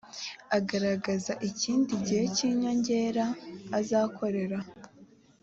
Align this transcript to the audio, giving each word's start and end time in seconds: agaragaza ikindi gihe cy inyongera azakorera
agaragaza 0.57 1.33
ikindi 1.49 1.91
gihe 2.05 2.23
cy 2.35 2.41
inyongera 2.49 3.25
azakorera 3.79 4.59